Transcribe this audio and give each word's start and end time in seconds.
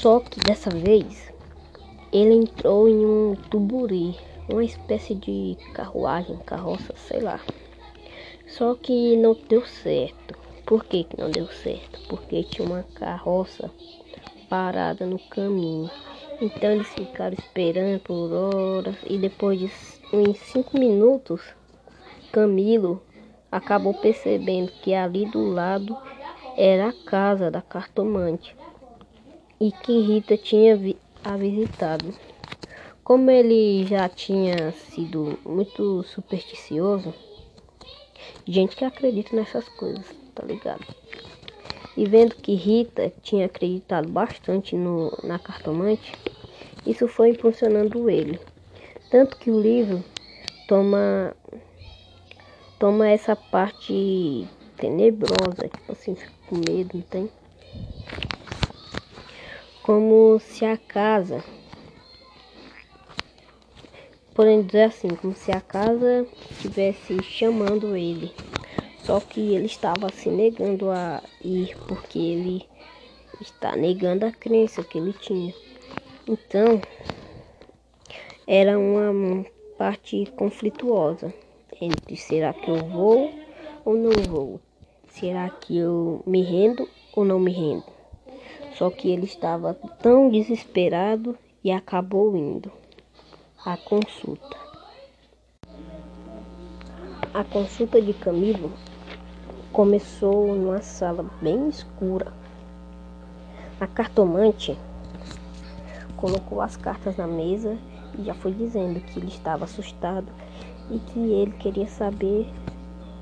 Só 0.00 0.20
que 0.20 0.38
dessa 0.40 0.68
vez 0.68 1.32
ele 2.12 2.34
entrou 2.34 2.86
em 2.86 3.06
um 3.06 3.34
tuburi, 3.34 4.14
uma 4.46 4.62
espécie 4.62 5.14
de 5.14 5.56
carruagem, 5.72 6.36
carroça, 6.44 6.92
sei 6.96 7.20
lá. 7.20 7.40
Só 8.46 8.74
que 8.74 9.16
não 9.16 9.34
deu 9.48 9.64
certo. 9.64 10.36
Por 10.66 10.84
que, 10.84 11.04
que 11.04 11.18
não 11.18 11.30
deu 11.30 11.46
certo? 11.46 11.98
Porque 12.10 12.42
tinha 12.42 12.68
uma 12.68 12.82
carroça 12.94 13.70
parada 14.50 15.06
no 15.06 15.18
caminho. 15.18 15.90
Então 16.42 16.72
eles 16.72 16.88
ficaram 16.88 17.34
esperando 17.34 17.98
por 18.00 18.30
horas 18.30 18.96
e 19.08 19.16
depois 19.16 19.58
de 19.58 19.70
uns 20.12 20.36
cinco 20.36 20.78
minutos, 20.78 21.40
Camilo 22.32 23.02
acabou 23.50 23.94
percebendo 23.94 24.70
que 24.82 24.92
ali 24.92 25.24
do 25.24 25.42
lado 25.54 25.96
era 26.54 26.90
a 26.90 26.92
casa 26.92 27.50
da 27.50 27.62
cartomante 27.62 28.54
e 29.60 29.72
que 29.72 30.00
Rita 30.00 30.36
tinha 30.36 30.76
vi 30.76 30.96
a 31.24 31.36
visitado. 31.36 32.14
Como 33.02 33.30
ele 33.30 33.86
já 33.86 34.08
tinha 34.08 34.72
sido 34.72 35.38
muito 35.44 36.02
supersticioso, 36.02 37.14
gente 38.46 38.76
que 38.76 38.84
acredita 38.84 39.34
nessas 39.34 39.68
coisas, 39.68 40.06
tá 40.34 40.44
ligado? 40.44 40.84
E 41.96 42.04
vendo 42.04 42.34
que 42.36 42.54
Rita 42.54 43.12
tinha 43.22 43.46
acreditado 43.46 44.08
bastante 44.08 44.76
no, 44.76 45.16
na 45.22 45.38
cartomante, 45.38 46.12
isso 46.84 47.08
foi 47.08 47.30
impulsionando 47.30 48.10
ele. 48.10 48.38
Tanto 49.10 49.36
que 49.36 49.50
o 49.50 49.60
livro 49.60 50.04
toma, 50.68 51.34
toma 52.78 53.08
essa 53.08 53.34
parte 53.34 54.46
tenebrosa, 54.76 55.68
tipo 55.68 55.92
assim, 55.92 56.14
fica 56.14 56.32
com 56.48 56.56
medo, 56.56 56.90
não 56.94 57.02
tem? 57.02 57.30
Como 59.86 60.40
se 60.40 60.64
a 60.64 60.76
casa, 60.76 61.44
podem 64.34 64.62
dizer 64.62 64.82
assim, 64.82 65.06
como 65.14 65.32
se 65.32 65.52
a 65.52 65.60
casa 65.60 66.26
estivesse 66.50 67.22
chamando 67.22 67.94
ele. 67.94 68.32
Só 68.98 69.20
que 69.20 69.54
ele 69.54 69.66
estava 69.66 70.10
se 70.10 70.28
negando 70.28 70.90
a 70.90 71.22
ir 71.40 71.76
porque 71.86 72.18
ele 72.18 72.68
está 73.40 73.76
negando 73.76 74.26
a 74.26 74.32
crença 74.32 74.82
que 74.82 74.98
ele 74.98 75.12
tinha. 75.12 75.54
Então, 76.26 76.82
era 78.44 78.76
uma 78.76 79.46
parte 79.78 80.26
conflituosa 80.36 81.32
entre 81.80 82.16
será 82.16 82.52
que 82.52 82.68
eu 82.68 82.80
vou 82.82 83.32
ou 83.84 83.94
não 83.94 84.26
vou? 84.26 84.60
Será 85.06 85.48
que 85.48 85.78
eu 85.78 86.24
me 86.26 86.42
rendo 86.42 86.88
ou 87.12 87.24
não 87.24 87.38
me 87.38 87.52
rendo? 87.52 87.95
Só 88.76 88.90
que 88.90 89.10
ele 89.10 89.24
estava 89.24 89.72
tão 90.02 90.28
desesperado 90.28 91.36
e 91.64 91.72
acabou 91.72 92.36
indo 92.36 92.70
à 93.64 93.76
consulta. 93.76 94.56
A 97.32 97.42
consulta 97.42 98.00
de 98.00 98.12
Camilo 98.12 98.70
começou 99.72 100.54
numa 100.54 100.82
sala 100.82 101.24
bem 101.40 101.68
escura. 101.68 102.32
A 103.80 103.86
cartomante 103.86 104.76
colocou 106.16 106.60
as 106.60 106.76
cartas 106.76 107.16
na 107.16 107.26
mesa 107.26 107.78
e 108.18 108.24
já 108.24 108.34
foi 108.34 108.52
dizendo 108.52 109.00
que 109.00 109.18
ele 109.18 109.28
estava 109.28 109.64
assustado 109.64 110.28
e 110.90 110.98
que 110.98 111.18
ele 111.18 111.52
queria 111.52 111.86
saber 111.86 112.46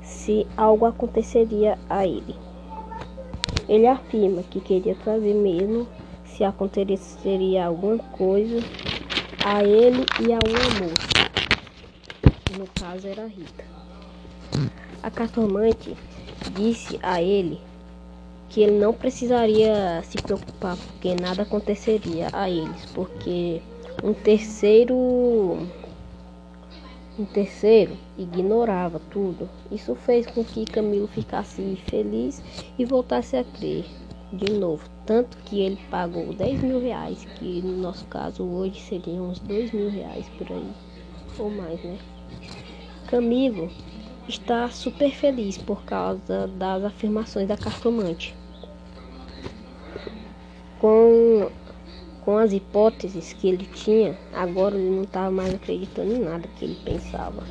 se 0.00 0.46
algo 0.56 0.86
aconteceria 0.86 1.76
a 1.88 2.06
ele. 2.06 2.49
Ele 3.70 3.86
afirma 3.86 4.42
que 4.42 4.60
queria 4.60 4.96
saber 5.04 5.32
mesmo 5.32 5.86
se 6.24 6.42
aconteceria 6.42 7.66
alguma 7.66 7.98
coisa 7.98 8.64
a 9.40 9.62
ele 9.64 10.08
e 10.18 10.32
a 10.32 10.40
uma 10.40 10.68
moça. 10.70 11.20
No 12.58 12.66
caso 12.66 13.06
era 13.06 13.28
Rita. 13.28 13.64
A 15.00 15.08
cartomante 15.08 15.96
disse 16.52 16.98
a 17.00 17.22
ele 17.22 17.60
que 18.48 18.60
ele 18.60 18.76
não 18.76 18.92
precisaria 18.92 20.02
se 20.02 20.18
preocupar 20.18 20.76
porque 20.76 21.14
nada 21.14 21.42
aconteceria 21.42 22.28
a 22.32 22.50
eles, 22.50 22.86
porque 22.86 23.62
um 24.02 24.12
terceiro 24.12 24.96
um 27.18 27.24
terceiro 27.24 27.96
ignorava 28.16 29.00
tudo. 29.10 29.48
Isso 29.70 29.94
fez 29.94 30.26
com 30.26 30.44
que 30.44 30.64
Camilo 30.64 31.08
ficasse 31.08 31.76
feliz 31.86 32.42
e 32.78 32.84
voltasse 32.84 33.36
a 33.36 33.44
crer 33.44 33.84
de 34.32 34.52
novo. 34.52 34.88
Tanto 35.04 35.36
que 35.38 35.60
ele 35.60 35.78
pagou 35.90 36.32
10 36.32 36.62
mil 36.62 36.80
reais, 36.80 37.26
que 37.36 37.60
no 37.62 37.76
nosso 37.76 38.04
caso 38.06 38.44
hoje 38.44 38.80
seriam 38.80 39.30
uns 39.30 39.40
2 39.40 39.72
mil 39.72 39.90
reais 39.90 40.26
por 40.38 40.50
aí, 40.52 40.70
ou 41.38 41.50
mais, 41.50 41.82
né? 41.82 41.98
Camilo 43.08 43.68
está 44.28 44.68
super 44.70 45.10
feliz 45.10 45.58
por 45.58 45.82
causa 45.84 46.46
das 46.46 46.84
afirmações 46.84 47.48
da 47.48 47.56
cartomante. 47.56 48.34
Com, 50.78 51.50
com 52.24 52.36
as 52.36 52.52
hipóteses 52.52 53.32
que 53.32 53.48
ele 53.48 53.66
tinha, 53.66 54.16
agora 54.32 54.76
ele 54.76 54.90
não 54.90 55.02
estava 55.02 55.30
mais 55.30 55.54
acreditando 55.54 56.12
em 56.12 56.20
nada 56.20 56.48
que 56.56 56.64
ele 56.64 56.78
pensava. 56.84 57.42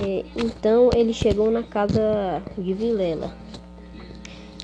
É, 0.00 0.24
então 0.36 0.90
ele 0.94 1.12
chegou 1.12 1.50
na 1.50 1.62
casa 1.62 2.42
de 2.56 2.72
Vilela. 2.72 3.36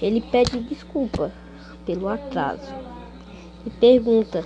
Ele 0.00 0.20
pede 0.20 0.60
desculpa 0.60 1.32
pelo 1.84 2.08
atraso 2.08 2.72
e 3.66 3.70
pergunta 3.70 4.44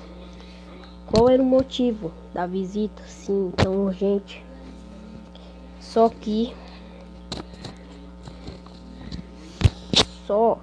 qual 1.06 1.28
era 1.28 1.42
o 1.42 1.46
motivo 1.46 2.12
da 2.32 2.46
visita 2.46 3.02
assim 3.02 3.52
tão 3.56 3.86
urgente. 3.86 4.44
Só 5.78 6.08
que 6.08 6.54
só 10.26 10.58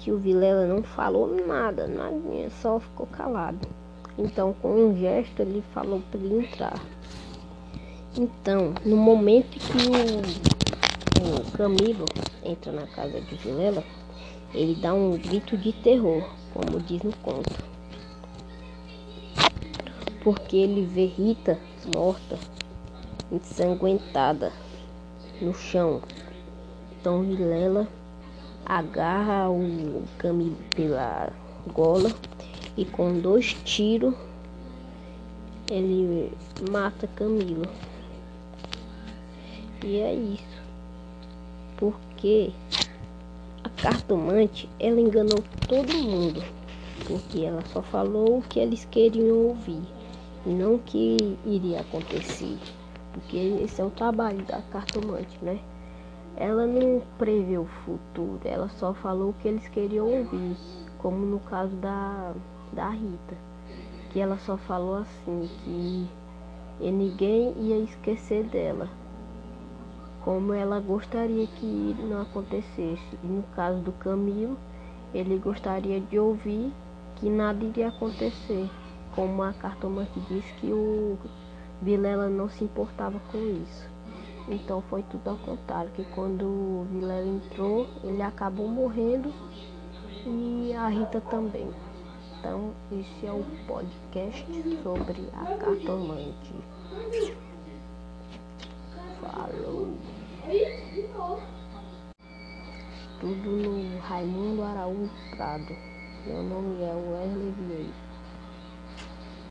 que 0.00 0.10
o 0.10 0.18
Vilela 0.18 0.66
não 0.66 0.82
falou 0.82 1.28
nada, 1.46 1.86
nadinha, 1.86 2.48
só 2.62 2.80
ficou 2.80 3.06
calado. 3.06 3.68
Então, 4.18 4.54
com 4.54 4.70
um 4.70 4.96
gesto, 4.98 5.40
ele 5.40 5.62
falou 5.74 6.02
para 6.10 6.18
ele 6.18 6.46
entrar. 6.46 6.80
Então, 8.18 8.74
no 8.84 8.96
momento 8.96 9.58
que 9.58 9.78
o, 11.20 11.40
o 11.40 11.52
Camilo 11.52 12.06
entra 12.42 12.72
na 12.72 12.86
casa 12.86 13.20
de 13.20 13.34
Vilela, 13.36 13.84
ele 14.54 14.74
dá 14.80 14.94
um 14.94 15.18
grito 15.18 15.56
de 15.56 15.72
terror, 15.72 16.28
como 16.54 16.80
diz 16.80 17.02
no 17.02 17.12
conto. 17.18 17.54
Porque 20.24 20.56
ele 20.56 20.86
vê 20.86 21.04
Rita 21.06 21.58
morta 21.94 22.38
ensanguentada 23.30 24.50
no 25.40 25.54
chão. 25.54 26.00
Então 26.92 27.22
Vilela 27.22 27.86
agarra 28.78 29.50
o 29.50 30.04
Camilo 30.16 30.56
pela 30.76 31.32
gola 31.72 32.12
e 32.76 32.84
com 32.84 33.18
dois 33.18 33.54
tiros 33.64 34.14
ele 35.68 36.32
mata 36.70 37.08
Camilo. 37.16 37.66
E 39.84 39.96
é 39.98 40.14
isso. 40.14 40.62
Porque 41.76 42.52
a 43.64 43.68
cartomante 43.82 44.68
ela 44.78 45.00
enganou 45.00 45.42
todo 45.66 45.92
mundo. 45.94 46.42
Porque 47.06 47.44
ela 47.44 47.64
só 47.72 47.82
falou 47.82 48.38
o 48.38 48.42
que 48.42 48.60
eles 48.60 48.86
queriam 48.90 49.48
ouvir. 49.48 49.82
E 50.46 50.50
não 50.50 50.74
o 50.74 50.78
que 50.78 51.16
iria 51.44 51.80
acontecer 51.80 52.56
porque 53.12 53.36
esse 53.36 53.80
é 53.80 53.84
o 53.84 53.90
trabalho 53.90 54.44
da 54.44 54.62
cartomante, 54.62 55.36
né? 55.42 55.58
Ela 56.40 56.66
não 56.66 57.02
prevê 57.18 57.58
o 57.58 57.66
futuro, 57.66 58.40
ela 58.46 58.70
só 58.70 58.94
falou 58.94 59.28
o 59.28 59.34
que 59.34 59.46
eles 59.46 59.68
queriam 59.68 60.06
ouvir, 60.06 60.56
como 60.96 61.18
no 61.26 61.38
caso 61.38 61.76
da, 61.76 62.32
da 62.72 62.88
Rita, 62.88 63.36
que 64.08 64.18
ela 64.18 64.38
só 64.38 64.56
falou 64.56 64.96
assim, 64.96 65.50
que 65.62 66.08
ninguém 66.90 67.52
ia 67.58 67.76
esquecer 67.80 68.44
dela, 68.44 68.88
como 70.24 70.54
ela 70.54 70.80
gostaria 70.80 71.46
que 71.46 71.94
não 72.08 72.22
acontecesse. 72.22 73.18
E 73.22 73.26
no 73.26 73.42
caso 73.54 73.80
do 73.80 73.92
Camilo, 73.92 74.56
ele 75.12 75.36
gostaria 75.36 76.00
de 76.00 76.18
ouvir 76.18 76.72
que 77.16 77.28
nada 77.28 77.62
iria 77.62 77.88
acontecer, 77.88 78.70
como 79.14 79.42
a 79.42 79.52
cartomante 79.52 80.18
disse 80.20 80.50
que 80.54 80.72
o 80.72 81.18
Vilela 81.82 82.30
não 82.30 82.48
se 82.48 82.64
importava 82.64 83.20
com 83.30 83.36
isso. 83.36 83.90
Então 84.48 84.82
foi 84.82 85.02
tudo 85.04 85.30
ao 85.30 85.36
contrário, 85.36 85.90
que 85.92 86.04
quando 86.04 86.44
o 86.44 86.86
Vilela 86.90 87.26
entrou, 87.26 87.86
ele 88.02 88.22
acabou 88.22 88.68
morrendo 88.68 89.32
e 90.26 90.72
a 90.74 90.88
Rita 90.88 91.20
também. 91.20 91.70
Então 92.38 92.72
esse 92.90 93.26
é 93.26 93.32
o 93.32 93.44
podcast 93.66 94.46
sobre 94.82 95.28
a 95.34 95.56
cartomante. 95.56 96.54
Falou. 99.20 99.92
Tudo 103.20 103.50
no 103.50 103.98
Raimundo 104.00 104.62
Araújo 104.62 105.10
Prado. 105.36 105.76
Meu 106.26 106.42
nome 106.42 106.82
é 106.82 106.94
Wesley 106.94 107.54
Vieira. 107.58 108.09